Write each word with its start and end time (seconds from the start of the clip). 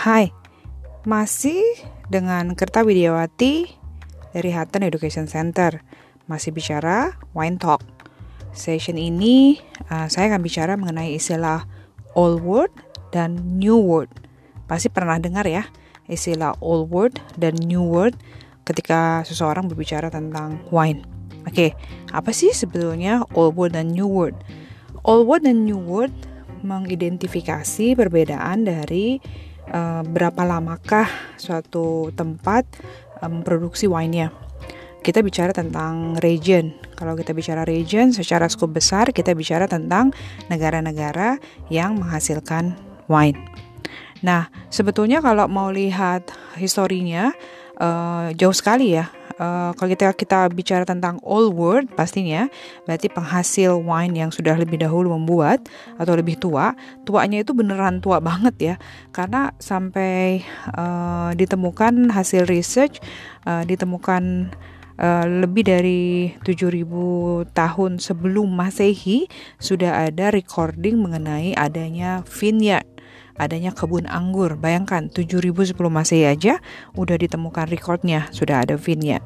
Hai, 0.00 0.32
masih 1.04 1.60
dengan 2.08 2.56
Kerta 2.56 2.80
Widiawati 2.80 3.68
dari 4.32 4.48
Hutton 4.48 4.80
Education 4.80 5.28
Center. 5.28 5.84
Masih 6.24 6.56
bicara 6.56 7.20
Wine 7.36 7.60
Talk. 7.60 7.84
Session 8.56 8.96
ini 8.96 9.60
uh, 9.92 10.08
saya 10.08 10.32
akan 10.32 10.40
bicara 10.40 10.80
mengenai 10.80 11.12
istilah 11.12 11.68
old 12.16 12.40
word 12.40 12.72
dan 13.12 13.60
new 13.60 13.76
word. 13.76 14.08
Pasti 14.64 14.88
pernah 14.88 15.20
dengar 15.20 15.44
ya 15.44 15.68
istilah 16.08 16.56
old 16.64 16.88
word 16.88 17.20
dan 17.36 17.60
new 17.60 17.84
word 17.84 18.16
ketika 18.64 19.20
seseorang 19.28 19.68
berbicara 19.68 20.08
tentang 20.08 20.64
wine. 20.72 21.04
Oke, 21.44 21.76
apa 22.08 22.32
sih 22.32 22.56
sebetulnya 22.56 23.28
old 23.36 23.52
word 23.52 23.76
dan 23.76 23.92
new 23.92 24.08
word? 24.08 24.32
Old 25.04 25.28
word 25.28 25.44
dan 25.44 25.68
new 25.68 25.76
word 25.76 26.16
mengidentifikasi 26.64 27.92
perbedaan 28.00 28.64
dari 28.64 29.20
uh, 29.70 30.02
berapa 30.04 30.42
lamakah 30.44 31.06
suatu 31.38 32.10
tempat 32.14 32.66
memproduksi 33.24 33.86
um, 33.88 33.96
wine-nya. 33.96 34.34
Kita 35.00 35.24
bicara 35.24 35.56
tentang 35.56 36.20
region. 36.20 36.76
Kalau 36.92 37.16
kita 37.16 37.32
bicara 37.32 37.64
region 37.64 38.12
secara 38.12 38.52
skop 38.52 38.76
besar, 38.76 39.16
kita 39.16 39.32
bicara 39.32 39.64
tentang 39.64 40.12
negara-negara 40.52 41.40
yang 41.72 41.96
menghasilkan 41.96 42.76
wine. 43.08 43.40
Nah, 44.20 44.52
sebetulnya 44.68 45.24
kalau 45.24 45.48
mau 45.48 45.72
lihat 45.72 46.28
historinya 46.60 47.32
uh, 47.80 48.28
jauh 48.36 48.52
sekali 48.52 48.92
ya 49.00 49.08
uh, 49.40 49.72
kalau 49.74 49.88
kita 49.88 50.12
kita 50.12 50.46
bicara 50.52 50.84
tentang 50.84 51.16
old 51.24 51.56
world 51.56 51.88
pastinya 51.96 52.46
berarti 52.84 53.08
penghasil 53.08 53.80
wine 53.80 54.14
yang 54.14 54.30
sudah 54.30 54.54
lebih 54.60 54.76
dahulu 54.76 55.16
membuat 55.16 55.64
atau 55.96 56.12
lebih 56.14 56.36
tua 56.36 56.76
tuanya 57.08 57.40
itu 57.40 57.56
beneran 57.56 58.04
tua 58.04 58.20
banget 58.20 58.54
ya. 58.60 58.74
Karena 59.10 59.50
sampai 59.56 60.44
uh, 60.76 61.32
ditemukan 61.32 62.12
hasil 62.12 62.44
research 62.46 63.00
uh, 63.48 63.64
ditemukan 63.64 64.52
Uh, 65.00 65.24
lebih 65.24 65.64
dari 65.64 66.36
7000 66.44 66.84
tahun 67.56 67.96
sebelum 68.04 68.52
Masehi 68.52 69.32
sudah 69.56 70.04
ada 70.04 70.28
recording 70.28 71.00
mengenai 71.00 71.56
adanya 71.56 72.20
vineyard 72.28 72.84
adanya 73.40 73.72
kebun 73.72 74.04
anggur. 74.04 74.60
Bayangkan 74.60 75.08
7000 75.08 75.72
sebelum 75.72 75.96
Masehi 75.96 76.28
aja 76.28 76.60
udah 76.92 77.16
ditemukan 77.16 77.72
recordnya, 77.72 78.28
sudah 78.36 78.60
ada 78.60 78.76
vinnya. 78.76 79.24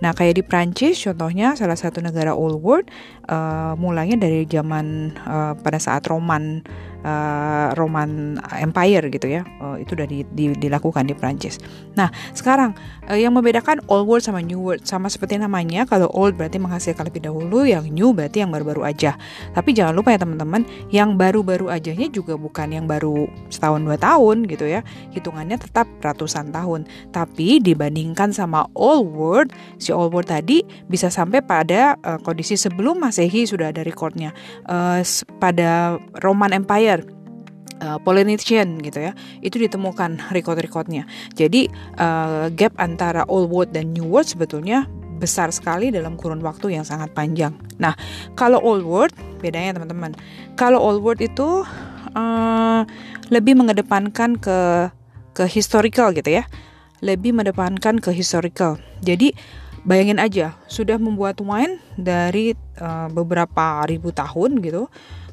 Nah, 0.00 0.16
kayak 0.16 0.40
di 0.40 0.42
Prancis 0.44 0.96
contohnya 1.00 1.54
salah 1.56 1.76
satu 1.76 2.00
negara 2.00 2.32
old 2.32 2.60
world 2.60 2.88
uh, 3.28 3.76
mulainya 3.76 4.16
dari 4.16 4.48
zaman 4.48 5.16
uh, 5.24 5.52
pada 5.60 5.76
saat 5.76 6.08
Roman 6.08 6.64
uh, 7.04 7.72
Roman 7.76 8.36
Empire 8.60 9.08
gitu 9.08 9.26
ya 9.28 9.42
uh, 9.60 9.76
itu 9.80 9.96
udah 9.96 10.06
di, 10.08 10.24
di, 10.32 10.52
dilakukan 10.56 11.08
di 11.08 11.14
Prancis. 11.16 11.60
Nah 11.96 12.12
sekarang 12.36 12.76
uh, 13.08 13.16
yang 13.16 13.32
membedakan 13.32 13.80
old 13.88 14.08
world 14.08 14.24
sama 14.24 14.44
new 14.44 14.60
world 14.60 14.84
sama 14.84 15.08
seperti 15.08 15.40
namanya 15.40 15.84
kalau 15.88 16.08
old 16.12 16.36
berarti 16.36 16.60
menghasilkan 16.60 17.08
lebih 17.08 17.24
dahulu, 17.24 17.64
yang 17.64 17.86
new 17.88 18.12
berarti 18.12 18.44
yang 18.44 18.50
baru-baru 18.52 18.84
aja. 18.86 19.16
Tapi 19.56 19.72
jangan 19.72 19.96
lupa 19.96 20.14
ya 20.14 20.20
teman-teman, 20.20 20.62
yang 20.92 21.16
baru-baru 21.16 21.72
ajanya 21.72 22.08
juga 22.12 22.36
bukan 22.36 22.72
yang 22.72 22.86
baru 22.88 23.28
setahun 23.48 23.80
dua 23.84 23.96
tahun 23.96 24.48
gitu 24.48 24.68
ya, 24.68 24.84
hitungannya 25.14 25.56
tetap 25.60 25.86
ratusan 26.00 26.52
tahun. 26.52 26.86
Tapi 27.10 27.60
dibandingkan 27.62 28.32
sama 28.34 28.66
old 28.76 29.08
world, 29.12 29.48
si 29.90 29.92
old 29.92 30.14
world 30.14 30.30
tadi 30.30 30.62
bisa 30.86 31.10
sampai 31.10 31.42
pada 31.42 31.98
uh, 32.06 32.22
kondisi 32.22 32.54
sebelum 32.54 33.02
masehi 33.02 33.42
sudah 33.42 33.74
ada 33.74 33.82
recordnya. 33.82 34.30
Uh, 34.70 35.02
pada 35.42 35.98
Roman 36.22 36.54
Empire 36.54 37.02
uh, 37.82 37.98
Polynesian 37.98 38.78
gitu 38.78 39.10
ya. 39.10 39.12
Itu 39.42 39.58
ditemukan 39.58 40.30
record-recordnya. 40.30 41.10
Jadi 41.34 41.66
uh, 41.98 42.46
gap 42.54 42.78
antara 42.78 43.26
old 43.26 43.50
world 43.50 43.74
dan 43.74 43.90
new 43.90 44.06
world 44.06 44.30
sebetulnya 44.30 44.86
besar 45.18 45.50
sekali 45.52 45.90
dalam 45.90 46.14
kurun 46.14 46.40
waktu 46.40 46.78
yang 46.78 46.86
sangat 46.86 47.10
panjang. 47.12 47.52
Nah 47.82 47.98
kalau 48.38 48.62
old 48.62 48.86
world 48.86 49.12
bedanya 49.42 49.76
teman-teman 49.76 50.16
kalau 50.56 50.80
old 50.80 51.02
world 51.02 51.20
itu 51.20 51.66
uh, 52.14 52.80
lebih 53.28 53.58
mengedepankan 53.58 54.38
ke 54.38 54.88
ke 55.34 55.44
historical 55.50 56.14
gitu 56.14 56.38
ya. 56.40 56.46
Lebih 57.00 57.32
mengedepankan 57.32 57.96
ke 57.96 58.12
historical. 58.12 58.76
Jadi 59.00 59.32
bayangin 59.84 60.20
aja 60.20 60.56
sudah 60.68 61.00
membuat 61.00 61.40
wine 61.40 61.80
dari 61.96 62.52
uh, 62.80 63.08
beberapa 63.08 63.84
ribu 63.88 64.12
tahun 64.12 64.60
gitu. 64.60 64.88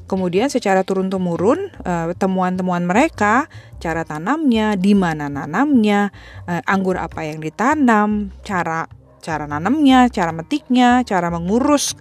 Kemudian 0.08 0.48
secara 0.48 0.80
turun-temurun 0.88 1.68
uh, 1.84 2.16
temuan-temuan 2.16 2.88
mereka, 2.88 3.44
cara 3.76 4.08
tanamnya, 4.08 4.72
di 4.72 4.96
mana 4.96 5.28
nanamnya, 5.28 6.08
uh, 6.48 6.64
anggur 6.64 6.96
apa 6.96 7.28
yang 7.28 7.44
ditanam, 7.44 8.32
cara 8.40 8.88
cara 9.20 9.44
nanamnya, 9.44 10.08
cara 10.08 10.32
metiknya, 10.32 11.04
cara 11.04 11.28
mengurus 11.28 11.92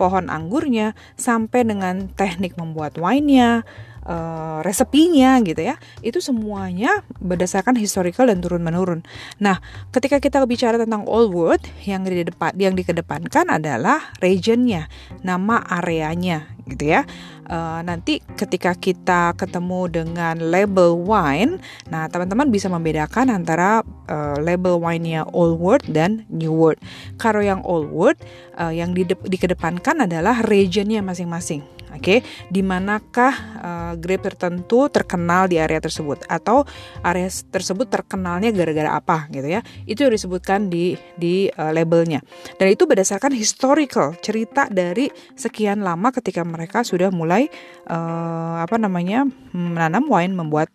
pohon 0.00 0.32
anggurnya 0.32 0.96
sampai 1.20 1.68
dengan 1.68 2.08
teknik 2.16 2.56
membuat 2.56 2.96
wine-nya, 2.96 3.68
uh, 4.06 4.60
resepinya 4.64 5.40
gitu 5.44 5.60
ya 5.60 5.76
itu 6.00 6.20
semuanya 6.22 7.02
berdasarkan 7.20 7.76
historical 7.76 8.28
dan 8.28 8.40
turun 8.40 8.64
menurun 8.64 9.00
nah 9.40 9.58
ketika 9.90 10.22
kita 10.22 10.44
bicara 10.44 10.80
tentang 10.80 11.04
old 11.08 11.32
world 11.32 11.62
yang 11.84 12.04
di 12.06 12.24
depan 12.24 12.54
yang 12.56 12.76
dikedepankan 12.76 13.48
adalah 13.48 14.12
regionnya 14.20 14.86
nama 15.24 15.60
areanya 15.64 16.60
gitu 16.70 16.94
ya. 16.96 17.02
Uh, 17.50 17.82
nanti 17.82 18.22
ketika 18.38 18.78
kita 18.78 19.34
ketemu 19.34 19.90
dengan 19.90 20.38
label 20.38 20.94
wine 21.02 21.58
nah 21.90 22.06
teman-teman 22.06 22.46
bisa 22.46 22.70
membedakan 22.70 23.26
antara 23.26 23.82
uh, 24.06 24.38
label 24.38 24.78
wine-nya 24.78 25.26
old 25.34 25.58
world 25.58 25.82
dan 25.90 26.22
new 26.30 26.54
world. 26.54 26.78
Kalau 27.18 27.42
yang 27.42 27.66
old 27.66 27.90
world 27.90 28.22
uh, 28.54 28.70
yang 28.70 28.94
di 28.94 29.02
dikedepankan 29.02 30.06
adalah 30.06 30.46
regionnya 30.46 31.02
masing-masing 31.02 31.79
Oke, 31.90 32.22
okay? 32.22 32.48
di 32.48 32.62
manakah 32.62 33.34
uh, 33.60 33.92
grape 33.98 34.30
tertentu 34.30 34.86
terkenal 34.88 35.50
di 35.50 35.58
area 35.58 35.82
tersebut 35.82 36.22
atau 36.30 36.62
area 37.02 37.26
tersebut 37.28 37.90
terkenalnya 37.90 38.54
gara-gara 38.54 38.94
apa 38.94 39.26
gitu 39.34 39.50
ya? 39.50 39.60
Itu 39.84 40.06
disebutkan 40.06 40.70
di 40.70 40.94
di 41.18 41.50
uh, 41.50 41.74
labelnya. 41.74 42.22
Dan 42.56 42.72
itu 42.72 42.86
berdasarkan 42.86 43.34
historical 43.34 44.14
cerita 44.22 44.70
dari 44.70 45.10
sekian 45.34 45.82
lama 45.82 46.14
ketika 46.14 46.46
mereka 46.46 46.86
sudah 46.86 47.10
mulai 47.10 47.50
uh, 47.90 48.62
apa 48.62 48.78
namanya 48.78 49.26
menanam 49.50 50.06
wine, 50.06 50.34
membuat 50.34 50.70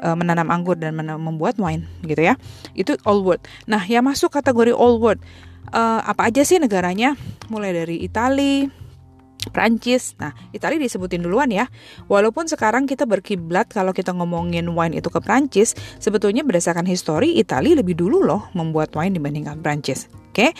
menanam 0.00 0.48
anggur 0.48 0.80
dan 0.80 0.96
membuat 0.96 1.60
wine 1.60 1.84
gitu 2.08 2.24
ya. 2.24 2.40
Itu 2.72 2.96
old 3.04 3.20
world. 3.20 3.44
Nah, 3.68 3.84
yang 3.84 4.08
masuk 4.08 4.32
kategori 4.32 4.72
old 4.72 4.96
world 4.96 5.20
uh, 5.76 6.00
apa 6.08 6.32
aja 6.32 6.40
sih 6.40 6.56
negaranya? 6.56 7.20
Mulai 7.52 7.84
dari 7.84 7.96
Italia, 8.00 8.70
Prancis. 9.48 10.12
Nah, 10.20 10.36
Italia 10.52 10.76
disebutin 10.76 11.24
duluan 11.24 11.48
ya. 11.48 11.72
Walaupun 12.12 12.44
sekarang 12.44 12.84
kita 12.84 13.08
berkiblat 13.08 13.72
kalau 13.72 13.96
kita 13.96 14.12
ngomongin 14.12 14.68
wine 14.76 15.00
itu 15.00 15.08
ke 15.08 15.24
Prancis, 15.24 15.72
sebetulnya 15.96 16.44
berdasarkan 16.44 16.84
histori 16.84 17.40
Italia 17.40 17.80
lebih 17.80 17.96
dulu 17.96 18.20
loh 18.20 18.52
membuat 18.52 18.92
wine 18.92 19.16
dibandingkan 19.16 19.64
Prancis. 19.64 20.12
Oke. 20.28 20.28
Okay? 20.36 20.50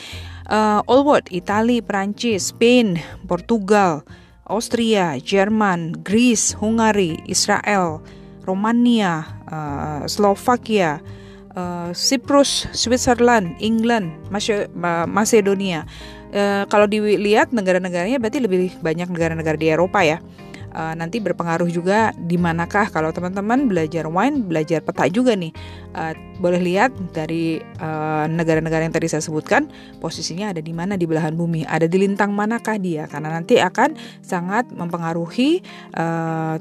Uh, 0.51 0.81
all 0.89 1.07
world, 1.07 1.29
Italia, 1.31 1.79
Prancis, 1.85 2.51
Spain, 2.51 2.99
Portugal, 3.29 4.03
Austria, 4.51 5.15
Jerman, 5.23 5.95
Greece, 6.03 6.59
Hungary, 6.59 7.23
Israel, 7.31 8.03
Romania, 8.43 9.23
uh, 9.47 10.03
Slovakia, 10.11 10.99
uh, 11.55 11.95
Cyprus, 11.95 12.67
Switzerland, 12.75 13.55
England, 13.63 14.11
Macedonia 15.07 15.87
e, 16.31 16.67
kalau 16.71 16.87
dilihat 16.87 17.51
negara-negaranya 17.51 18.23
berarti 18.23 18.39
lebih 18.43 18.75
banyak 18.81 19.11
negara-negara 19.11 19.57
di 19.59 19.69
Eropa 19.71 20.01
ya. 20.03 20.19
E, 20.71 20.83
nanti 20.95 21.19
berpengaruh 21.19 21.69
juga 21.71 22.15
di 22.17 22.39
manakah 22.39 22.89
kalau 22.89 23.11
teman-teman 23.11 23.67
belajar 23.67 24.07
wine, 24.07 24.47
belajar 24.47 24.81
peta 24.81 25.11
juga 25.11 25.35
nih. 25.35 25.53
E, 25.93 26.03
boleh 26.41 26.61
lihat 26.65 26.97
dari 27.13 27.61
negara-negara 28.33 28.81
yang 28.81 28.97
tadi 28.97 29.13
saya 29.13 29.21
sebutkan 29.21 29.69
posisinya 30.01 30.57
ada 30.57 30.65
di 30.65 30.73
mana 30.73 30.97
di 30.97 31.05
belahan 31.05 31.37
bumi, 31.37 31.69
ada 31.69 31.85
di 31.85 32.01
lintang 32.01 32.33
manakah 32.33 32.81
dia 32.81 33.05
karena 33.05 33.29
nanti 33.29 33.61
akan 33.61 33.93
sangat 34.25 34.73
mempengaruhi 34.73 35.61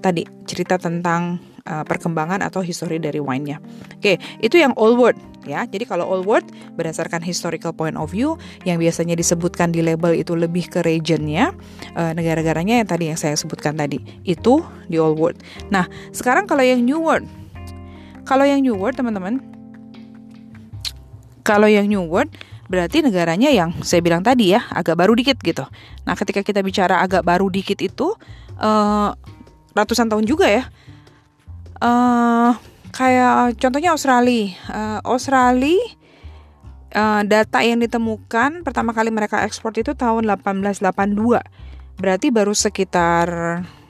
tadi 0.04 0.28
cerita 0.44 0.76
tentang 0.76 1.40
uh, 1.66 1.84
perkembangan 1.84 2.44
atau 2.46 2.64
histori 2.64 3.02
dari 3.02 3.18
wine-nya. 3.18 3.60
Oke, 4.00 4.22
itu 4.40 4.56
yang 4.60 4.72
old 4.80 4.96
word 5.00 5.18
ya. 5.48 5.66
Jadi 5.66 5.88
kalau 5.88 6.08
old 6.08 6.28
word 6.28 6.46
berdasarkan 6.76 7.24
historical 7.24 7.72
point 7.72 7.96
of 7.96 8.12
view 8.12 8.36
yang 8.68 8.80
biasanya 8.80 9.16
disebutkan 9.16 9.72
di 9.74 9.84
label 9.84 10.16
itu 10.16 10.36
lebih 10.36 10.68
ke 10.72 10.86
regionnya, 10.86 11.52
uh, 11.96 12.12
negara-negaranya 12.16 12.84
yang 12.84 12.88
tadi 12.88 13.12
yang 13.12 13.20
saya 13.20 13.36
sebutkan 13.36 13.76
tadi 13.76 14.00
itu 14.28 14.62
di 14.88 15.00
old 15.00 15.20
word. 15.20 15.36
Nah, 15.74 15.88
sekarang 16.12 16.46
kalau 16.46 16.64
yang 16.64 16.84
new 16.84 17.00
word, 17.02 17.26
kalau 18.24 18.46
yang 18.46 18.62
new 18.62 18.76
word 18.78 18.96
teman-teman, 18.96 19.42
kalau 21.42 21.66
yang 21.66 21.90
new 21.90 22.06
word 22.06 22.30
berarti 22.70 23.02
negaranya 23.02 23.50
yang 23.50 23.74
saya 23.82 23.98
bilang 24.06 24.22
tadi 24.22 24.54
ya 24.54 24.62
agak 24.70 24.94
baru 24.94 25.18
dikit 25.18 25.42
gitu. 25.42 25.66
Nah, 26.06 26.14
ketika 26.14 26.46
kita 26.46 26.62
bicara 26.62 27.02
agak 27.02 27.26
baru 27.26 27.50
dikit 27.50 27.82
itu 27.82 28.14
uh, 28.62 29.10
ratusan 29.74 30.10
tahun 30.10 30.30
juga 30.30 30.46
ya 30.46 30.64
uh, 31.84 32.52
kayak 32.92 33.60
contohnya 33.60 33.96
Australia. 33.96 34.56
Uh, 34.68 35.00
Australia 35.08 35.80
uh, 36.94 37.22
data 37.26 37.60
yang 37.62 37.82
ditemukan 37.82 38.66
pertama 38.66 38.92
kali 38.96 39.10
mereka 39.14 39.42
ekspor 39.46 39.74
itu 39.76 39.94
tahun 39.94 40.28
1882. 40.28 42.00
Berarti 42.00 42.28
baru 42.32 42.56
sekitar 42.56 43.28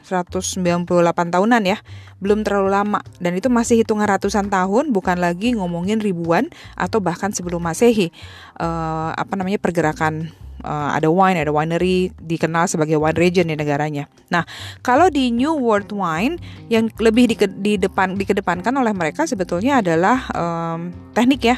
198 0.09 0.89
tahunan 1.29 1.61
ya, 1.61 1.77
belum 2.17 2.41
terlalu 2.41 2.73
lama 2.73 2.99
dan 3.21 3.37
itu 3.37 3.47
masih 3.47 3.85
hitungan 3.85 4.09
ratusan 4.09 4.49
tahun, 4.49 4.89
bukan 4.89 5.21
lagi 5.21 5.53
ngomongin 5.53 6.01
ribuan 6.01 6.49
atau 6.73 6.97
bahkan 6.97 7.29
sebelum 7.29 7.61
masehi. 7.61 8.09
Uh, 8.57 9.13
apa 9.13 9.37
namanya 9.37 9.61
pergerakan 9.61 10.33
uh, 10.63 10.89
ada 10.95 11.07
wine, 11.07 11.39
ada 11.39 11.51
winery 11.51 12.11
dikenal 12.19 12.67
sebagai 12.67 12.99
wine 12.99 13.17
region 13.17 13.47
di 13.47 13.55
negaranya. 13.55 14.07
Nah, 14.31 14.43
kalau 14.83 15.07
di 15.07 15.31
New 15.31 15.55
World 15.59 15.91
Wine 15.91 16.39
yang 16.67 16.91
lebih 16.99 17.31
di, 17.31 17.35
di 17.59 17.73
depan 17.79 18.15
dikedepankan 18.19 18.73
oleh 18.75 18.91
mereka 18.91 19.23
sebetulnya 19.27 19.79
adalah 19.79 20.27
um, 20.33 20.91
teknik 21.15 21.41
ya, 21.55 21.57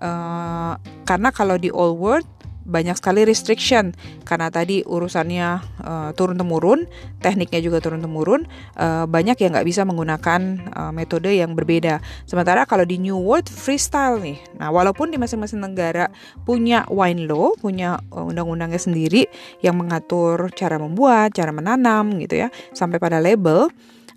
uh, 0.00 0.76
karena 1.06 1.28
kalau 1.32 1.56
di 1.56 1.72
Old 1.72 1.96
World 1.98 2.28
banyak 2.62 2.94
sekali 2.98 3.26
restriction 3.26 3.92
karena 4.22 4.48
tadi 4.48 4.82
urusannya 4.86 5.48
uh, 5.82 6.10
turun 6.14 6.38
temurun, 6.38 6.86
tekniknya 7.18 7.60
juga 7.62 7.78
turun 7.82 8.00
temurun, 8.00 8.46
uh, 8.78 9.04
banyak 9.06 9.38
yang 9.38 9.54
nggak 9.54 9.66
bisa 9.66 9.82
menggunakan 9.82 10.40
uh, 10.72 10.92
metode 10.94 11.30
yang 11.30 11.52
berbeda. 11.52 11.98
Sementara 12.24 12.64
kalau 12.64 12.86
di 12.86 12.98
New 13.02 13.18
World 13.18 13.50
freestyle 13.50 14.22
nih, 14.22 14.38
nah 14.56 14.70
walaupun 14.70 15.10
di 15.10 15.18
masing-masing 15.18 15.58
negara 15.58 16.08
punya 16.46 16.86
wine 16.88 17.26
law, 17.26 17.54
punya 17.58 17.98
undang-undangnya 18.10 18.78
sendiri 18.78 19.26
yang 19.60 19.78
mengatur 19.78 20.50
cara 20.54 20.78
membuat, 20.78 21.34
cara 21.34 21.50
menanam 21.50 22.18
gitu 22.22 22.46
ya, 22.46 22.48
sampai 22.72 23.02
pada 23.02 23.18
label 23.18 23.70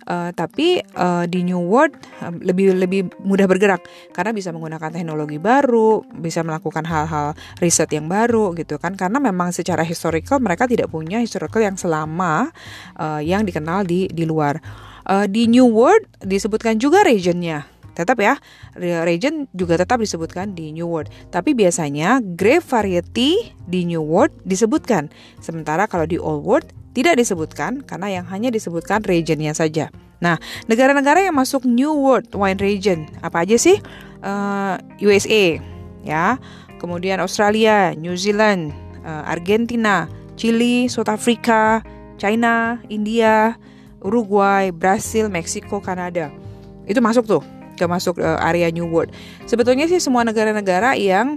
Uh, 0.06 0.30
tapi 0.30 0.78
uh, 0.94 1.26
di 1.26 1.42
New 1.42 1.66
World 1.66 1.98
uh, 2.22 2.30
lebih 2.30 2.78
lebih 2.78 3.10
mudah 3.26 3.50
bergerak. 3.50 3.82
Karena 4.14 4.30
bisa 4.30 4.54
menggunakan 4.54 4.94
teknologi 4.94 5.42
baru, 5.42 6.06
bisa 6.14 6.46
melakukan 6.46 6.86
hal-hal 6.86 7.34
riset 7.58 7.90
yang 7.90 8.06
baru 8.06 8.54
gitu 8.54 8.78
kan. 8.78 8.94
Karena 8.94 9.18
memang 9.18 9.50
secara 9.50 9.82
historical 9.82 10.38
mereka 10.38 10.70
tidak 10.70 10.88
punya 10.94 11.18
historical 11.18 11.58
yang 11.58 11.74
selama 11.74 12.54
uh, 12.96 13.18
yang 13.18 13.42
dikenal 13.42 13.82
di 13.82 14.06
di 14.08 14.22
luar. 14.22 14.62
Uh, 15.06 15.26
di 15.30 15.46
New 15.46 15.70
World 15.70 16.06
disebutkan 16.18 16.82
juga 16.82 17.06
regionnya 17.06 17.75
tetap 17.96 18.20
ya 18.20 18.36
region 18.76 19.48
juga 19.56 19.80
tetap 19.80 19.96
disebutkan 20.04 20.52
di 20.52 20.70
New 20.76 20.84
World 20.84 21.08
tapi 21.32 21.56
biasanya 21.56 22.20
grape 22.20 22.62
variety 22.68 23.56
di 23.64 23.88
New 23.88 24.04
World 24.04 24.36
disebutkan 24.44 25.08
sementara 25.40 25.88
kalau 25.88 26.04
di 26.04 26.20
Old 26.20 26.44
World 26.44 26.68
tidak 26.96 27.20
disebutkan 27.20 27.84
karena 27.84 28.20
yang 28.20 28.24
hanya 28.32 28.48
disebutkan 28.48 29.04
regionnya 29.04 29.52
saja. 29.52 29.92
Nah, 30.24 30.40
negara-negara 30.64 31.28
yang 31.28 31.36
masuk 31.36 31.68
New 31.68 31.92
World 31.92 32.32
Wine 32.32 32.56
Region 32.56 33.04
apa 33.20 33.44
aja 33.44 33.60
sih? 33.60 33.76
Uh, 34.24 34.80
eh, 34.96 35.04
USA, 35.04 35.60
ya, 36.00 36.40
kemudian 36.80 37.20
Australia, 37.20 37.92
New 37.92 38.16
Zealand, 38.16 38.72
uh, 39.04 39.28
Argentina, 39.28 40.08
Chili, 40.40 40.88
South 40.88 41.12
Africa, 41.12 41.84
China, 42.16 42.80
India, 42.88 43.60
Uruguay, 44.00 44.72
Brasil, 44.72 45.28
Meksiko, 45.28 45.84
Kanada. 45.84 46.32
Itu 46.88 47.04
masuk 47.04 47.28
tuh 47.28 47.55
ke 47.76 47.84
masuk 47.84 48.18
uh, 48.18 48.40
area 48.40 48.72
New 48.72 48.88
World. 48.88 49.12
Sebetulnya 49.44 49.86
sih 49.86 50.00
semua 50.00 50.24
negara-negara 50.24 50.96
yang 50.96 51.36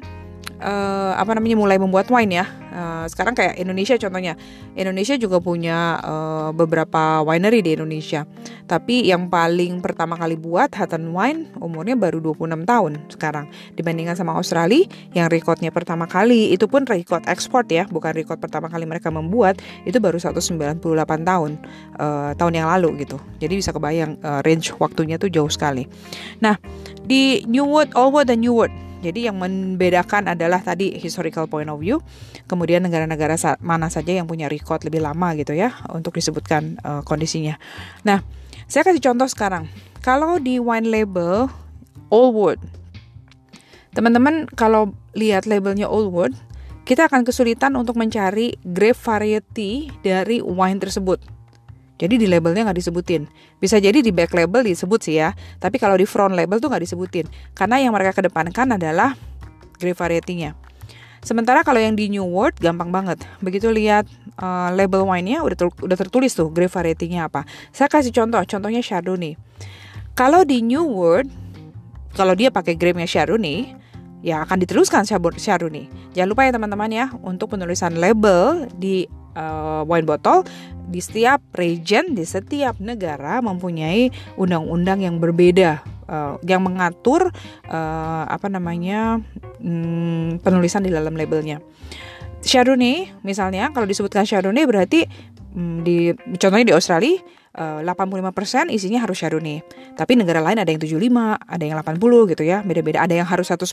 uh, 0.63 1.13
apa 1.15 1.35
namanya 1.35 1.57
mulai 1.59 1.77
membuat 1.77 2.07
wine 2.11 2.43
ya. 2.43 2.45
Uh, 2.69 3.05
sekarang 3.11 3.33
kayak 3.35 3.59
Indonesia 3.59 3.95
contohnya. 3.99 4.33
Indonesia 4.75 5.15
juga 5.19 5.43
punya 5.43 5.99
uh, 5.99 6.49
beberapa 6.55 7.23
winery 7.25 7.59
di 7.59 7.75
Indonesia. 7.75 8.23
Tapi 8.69 9.09
yang 9.09 9.33
paling 9.33 9.81
pertama 9.81 10.13
kali 10.13 10.37
buat 10.37 10.69
Hutton 10.69 11.09
Wine 11.09 11.49
umurnya 11.57 11.97
baru 11.97 12.21
26 12.21 12.69
tahun 12.69 12.91
sekarang 13.09 13.49
dibandingkan 13.73 14.13
sama 14.13 14.37
Australia 14.37 14.85
yang 15.17 15.25
recordnya 15.25 15.73
pertama 15.73 16.05
kali 16.05 16.53
itu 16.53 16.69
pun 16.69 16.85
record 16.85 17.25
ekspor 17.25 17.65
ya, 17.65 17.89
bukan 17.89 18.13
record 18.13 18.37
pertama 18.37 18.69
kali 18.69 18.85
mereka 18.85 19.09
membuat 19.09 19.57
itu 19.89 19.97
baru 19.97 20.21
198 20.21 20.85
tahun 21.25 21.51
uh, 21.97 22.31
tahun 22.37 22.53
yang 22.53 22.69
lalu 22.69 23.09
gitu. 23.09 23.17
Jadi 23.41 23.57
bisa 23.57 23.73
kebayang 23.73 24.21
uh, 24.21 24.45
range 24.45 24.77
waktunya 24.77 25.17
tuh 25.17 25.33
jauh 25.33 25.49
sekali. 25.49 25.89
Nah, 26.37 26.61
di 27.01 27.41
New 27.49 27.65
World, 27.65 27.97
Old 27.97 28.13
World 28.13 28.29
dan 28.29 28.45
New 28.45 28.53
World 28.53 28.89
jadi 28.99 29.31
yang 29.31 29.39
membedakan 29.39 30.35
adalah 30.35 30.59
tadi 30.59 30.99
historical 30.99 31.47
point 31.47 31.71
of 31.71 31.79
view, 31.79 32.03
kemudian 32.51 32.83
negara-negara 32.83 33.39
mana 33.63 33.87
saja 33.87 34.11
yang 34.11 34.27
punya 34.27 34.51
record 34.51 34.83
lebih 34.83 34.99
lama 34.99 35.31
gitu 35.39 35.55
ya 35.55 35.71
untuk 35.95 36.19
disebutkan 36.19 36.75
uh, 36.83 36.99
kondisinya. 37.07 37.55
Nah, 38.03 38.19
saya 38.69 38.85
kasih 38.85 39.01
contoh 39.01 39.25
sekarang. 39.25 39.65
Kalau 40.05 40.37
di 40.37 40.61
wine 40.61 40.87
label 40.87 41.49
Old 42.13 42.31
World, 42.37 42.61
teman-teman 43.97 44.45
kalau 44.53 44.93
lihat 45.17 45.49
labelnya 45.49 45.89
Old 45.89 46.13
World, 46.13 46.37
kita 46.85 47.09
akan 47.09 47.25
kesulitan 47.25 47.73
untuk 47.73 47.97
mencari 47.97 48.53
grape 48.61 48.97
variety 48.97 49.89
dari 50.05 50.39
wine 50.39 50.77
tersebut. 50.77 51.17
Jadi 51.99 52.15
di 52.15 52.31
labelnya 52.31 52.63
nggak 52.69 52.79
disebutin. 52.79 53.27
Bisa 53.59 53.75
jadi 53.81 53.99
di 53.99 54.13
back 54.15 54.31
label 54.31 54.63
disebut 54.63 55.03
sih 55.03 55.19
ya. 55.19 55.35
Tapi 55.59 55.75
kalau 55.75 55.99
di 55.99 56.07
front 56.07 56.31
label 56.31 56.63
tuh 56.63 56.71
nggak 56.71 56.87
disebutin. 56.87 57.27
Karena 57.51 57.75
yang 57.83 57.91
mereka 57.91 58.15
kedepankan 58.15 58.79
adalah 58.79 59.19
grape 59.75 59.99
variety-nya. 59.99 60.55
Sementara 61.19 61.67
kalau 61.67 61.83
yang 61.83 61.99
di 61.99 62.07
New 62.07 62.23
World 62.23 62.55
gampang 62.63 62.95
banget. 62.95 63.19
Begitu 63.43 63.67
lihat 63.67 64.07
uh, 64.39 64.71
label 64.73 65.05
wine-nya 65.05 65.43
udah, 65.43 65.57
ter 65.59 65.67
udah 65.67 65.97
tertulis 65.99 66.31
tuh 66.33 66.49
grape 66.49 66.71
variety-nya 66.71 67.27
apa. 67.27 67.43
Saya 67.75 67.91
kasih 67.91 68.15
contoh, 68.15 68.41
contohnya 68.47 68.79
Chardonnay. 68.79 69.35
Kalau 70.15 70.47
di 70.47 70.63
New 70.63 70.83
World, 70.87 71.29
kalau 72.15 72.33
dia 72.33 72.49
pakai 72.49 72.79
grape-nya 72.79 73.05
Chardonnay, 73.05 73.75
ya 74.23 74.43
akan 74.43 74.63
diteruskan 74.63 75.05
Chardonnay. 75.05 75.87
Jangan 76.15 76.29
lupa 76.31 76.47
ya 76.47 76.51
teman-teman 76.55 76.89
ya 76.91 77.05
untuk 77.23 77.55
penulisan 77.55 77.95
label 77.99 78.67
di 78.75 79.07
uh, 79.35 79.83
wine 79.87 80.07
bottle 80.07 80.43
di 80.89 80.99
setiap 80.99 81.39
region 81.53 82.17
di 82.17 82.25
setiap 82.25 82.81
negara 82.81 83.39
mempunyai 83.45 84.09
undang-undang 84.41 85.05
yang 85.05 85.21
berbeda 85.21 85.85
uh, 86.09 86.35
yang 86.43 86.65
mengatur 86.65 87.29
uh, 87.69 88.23
apa 88.25 88.49
namanya 88.49 89.21
um, 89.61 90.41
penulisan 90.41 90.81
di 90.81 90.91
dalam 90.91 91.13
labelnya. 91.13 91.61
Chardonnay 92.49 93.13
misalnya 93.21 93.69
kalau 93.69 93.85
disebutkan 93.85 94.25
Chardonnay 94.25 94.65
berarti 94.65 95.05
um, 95.53 95.85
di 95.85 96.09
contohnya 96.41 96.65
di 96.65 96.73
Australia 96.73 97.21
uh, 97.53 97.85
85% 97.85 98.73
isinya 98.73 99.05
harus 99.05 99.21
Chardonnay. 99.21 99.61
Tapi 99.93 100.17
negara 100.17 100.41
lain 100.41 100.57
ada 100.57 100.69
yang 100.73 100.81
75, 100.81 100.97
ada 101.37 101.63
yang 101.63 101.77
80 101.77 102.31
gitu 102.33 102.43
ya. 102.47 102.65
Beda-beda. 102.65 103.05
Ada 103.05 103.21
yang 103.21 103.27
harus 103.29 103.53
100% 103.53 103.69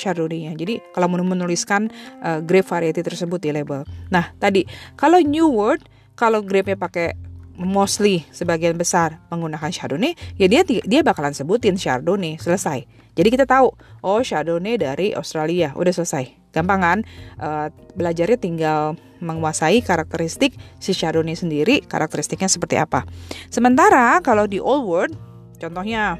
Chardonnay-nya. 0.00 0.56
Jadi 0.56 0.80
kalau 0.96 1.12
mau 1.12 1.20
menuliskan 1.20 1.92
uh, 2.24 2.40
grape 2.40 2.64
variety 2.64 3.04
tersebut 3.04 3.44
di 3.44 3.52
label. 3.52 3.84
Nah, 4.08 4.32
tadi 4.40 4.64
kalau 4.96 5.20
New 5.20 5.52
World 5.52 5.84
kalau 6.14 6.40
grape-nya 6.40 6.78
pakai 6.78 7.12
mostly 7.58 8.26
sebagian 8.34 8.74
besar 8.74 9.22
menggunakan 9.30 9.70
Chardonnay, 9.70 10.14
ya 10.38 10.46
dia 10.50 10.62
dia 10.64 11.00
bakalan 11.02 11.34
sebutin 11.34 11.78
Chardonnay 11.78 12.38
selesai. 12.38 12.86
Jadi 13.14 13.28
kita 13.30 13.46
tahu, 13.46 13.70
oh 14.02 14.20
Chardonnay 14.22 14.74
dari 14.74 15.14
Australia, 15.14 15.70
udah 15.78 15.94
selesai. 15.94 16.43
Gampang 16.54 16.80
kan? 16.80 16.98
Uh, 17.36 17.66
belajarnya 17.98 18.38
tinggal 18.38 18.94
menguasai 19.18 19.82
karakteristik 19.82 20.54
si 20.78 20.94
Chardonnay 20.94 21.34
sendiri, 21.34 21.82
karakteristiknya 21.82 22.46
seperti 22.46 22.78
apa. 22.78 23.02
Sementara 23.50 24.22
kalau 24.22 24.46
di 24.46 24.62
Old 24.62 24.84
World, 24.86 25.12
contohnya 25.58 26.16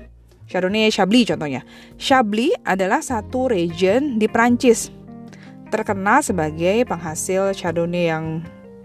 Chardonnay 0.51 0.93
Chablis 0.93 1.31
contohnya. 1.31 1.63
Chablis 1.97 2.53
adalah 2.67 3.01
satu 3.01 3.49
region 3.49 4.21
di 4.21 4.29
Prancis 4.29 4.93
terkenal 5.73 6.23
sebagai 6.23 6.87
penghasil 6.87 7.51
Chardonnay 7.57 8.13
yang 8.13 8.45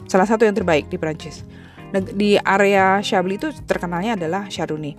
salah 0.09 0.25
satu 0.25 0.47
yang 0.47 0.55
terbaik 0.57 0.89
di 0.89 0.97
Prancis. 0.97 1.45
Di 1.93 2.37
area 2.41 3.01
Chablis 3.01 3.37
itu 3.41 3.49
terkenalnya 3.65 4.17
adalah 4.17 4.45
Chardonnay. 4.49 4.93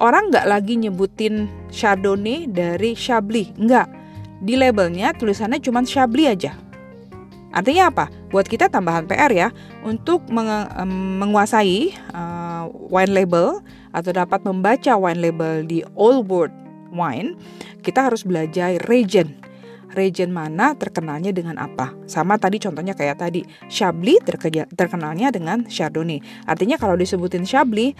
Orang 0.00 0.32
nggak 0.32 0.48
lagi 0.48 0.80
nyebutin 0.80 1.46
Chardonnay 1.68 2.48
dari 2.48 2.96
Chablis, 2.96 3.52
nggak. 3.60 3.99
Di 4.40 4.56
labelnya 4.56 5.12
tulisannya 5.12 5.60
cuma 5.60 5.84
Chablis 5.84 6.32
aja. 6.32 6.52
Artinya 7.50 7.90
apa? 7.90 8.06
Buat 8.30 8.46
kita 8.46 8.70
tambahan 8.70 9.10
PR 9.10 9.30
ya 9.34 9.48
untuk 9.82 10.22
meng 10.30 10.48
menguasai 11.20 11.92
uh, 12.14 12.70
wine 12.88 13.12
label 13.12 13.58
atau 13.90 14.10
dapat 14.14 14.40
membaca 14.46 14.94
wine 14.94 15.20
label 15.20 15.66
di 15.66 15.82
Old 15.98 16.30
World 16.30 16.54
Wine, 16.94 17.34
kita 17.82 18.06
harus 18.06 18.22
belajar 18.22 18.78
region 18.86 19.34
region 19.90 20.30
mana 20.30 20.78
terkenalnya 20.78 21.34
dengan 21.34 21.58
apa. 21.58 21.90
Sama 22.06 22.38
tadi 22.38 22.62
contohnya 22.62 22.94
kayak 22.94 23.18
tadi, 23.18 23.42
Chablis 23.66 24.22
terkenalnya 24.78 25.34
dengan 25.34 25.66
Chardonnay. 25.66 26.22
Artinya 26.46 26.78
kalau 26.78 26.94
disebutin 26.94 27.42
Chablis, 27.42 27.98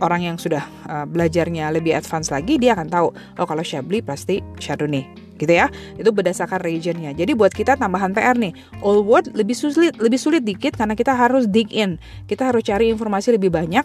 orang 0.00 0.24
yang 0.32 0.36
sudah 0.40 0.64
uh, 0.88 1.04
belajarnya 1.04 1.68
lebih 1.68 1.92
advance 1.92 2.32
lagi, 2.32 2.56
dia 2.56 2.72
akan 2.72 2.88
tahu, 2.88 3.08
oh 3.12 3.44
kalau 3.44 3.60
Chablis 3.60 4.00
pasti 4.00 4.40
Chardonnay 4.56 5.31
gitu 5.42 5.50
ya. 5.50 5.66
Itu 5.98 6.14
berdasarkan 6.14 6.62
regionnya. 6.62 7.10
Jadi 7.10 7.34
buat 7.34 7.50
kita 7.50 7.74
tambahan 7.74 8.14
PR 8.14 8.38
nih. 8.38 8.54
All 8.86 9.02
word 9.02 9.34
lebih 9.34 9.58
sulit 9.58 9.98
lebih 9.98 10.22
sulit 10.22 10.46
dikit 10.46 10.78
karena 10.78 10.94
kita 10.94 11.18
harus 11.18 11.50
dig 11.50 11.74
in. 11.74 11.98
Kita 12.30 12.46
harus 12.46 12.62
cari 12.62 12.94
informasi 12.94 13.34
lebih 13.34 13.50
banyak 13.50 13.82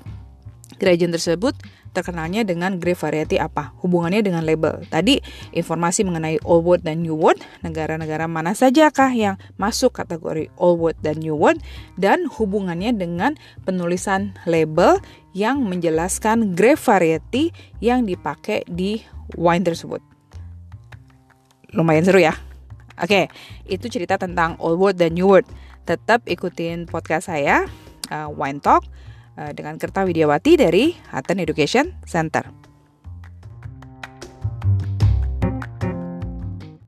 region 0.78 1.10
tersebut 1.10 1.58
terkenalnya 1.96 2.46
dengan 2.46 2.78
grape 2.78 3.00
variety 3.00 3.42
apa? 3.42 3.74
Hubungannya 3.82 4.22
dengan 4.22 4.46
label. 4.46 4.86
Tadi 4.86 5.18
informasi 5.58 6.06
mengenai 6.06 6.38
old 6.46 6.62
wood 6.62 6.82
dan 6.86 7.02
new 7.02 7.18
wood, 7.18 7.42
negara-negara 7.66 8.30
mana 8.30 8.54
saja 8.54 8.94
kah 8.94 9.10
yang 9.10 9.42
masuk 9.58 9.98
kategori 9.98 10.54
old 10.62 10.78
wood 10.78 10.98
dan 11.02 11.18
new 11.18 11.34
wood 11.34 11.58
dan 11.98 12.30
hubungannya 12.30 12.94
dengan 12.94 13.34
penulisan 13.66 14.38
label 14.46 15.02
yang 15.34 15.66
menjelaskan 15.66 16.54
grape 16.54 16.82
variety 16.82 17.50
yang 17.82 18.06
dipakai 18.06 18.62
di 18.70 19.02
wine 19.34 19.66
tersebut. 19.66 20.17
Lumayan 21.76 22.04
seru 22.08 22.20
ya. 22.24 22.36
Oke, 22.98 23.30
itu 23.70 23.86
cerita 23.92 24.18
tentang 24.18 24.58
old 24.58 24.82
wood 24.82 24.96
dan 24.98 25.14
new 25.14 25.30
wood. 25.30 25.46
Tetap 25.86 26.26
ikutin 26.26 26.90
podcast 26.90 27.30
saya, 27.30 27.70
uh, 28.10 28.28
Wine 28.34 28.60
Talk, 28.60 28.84
uh, 29.38 29.52
dengan 29.54 29.78
Kerta 29.78 30.04
Widiawati 30.04 30.58
dari 30.58 30.98
Hatten 31.14 31.38
Education 31.40 31.94
Center. 32.04 32.67